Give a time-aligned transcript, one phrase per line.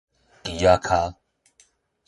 [0.43, 1.13] 旗仔跤